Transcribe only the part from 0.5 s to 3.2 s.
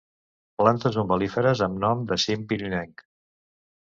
Plantes umbel·líferes amb nom de cim pirinenc.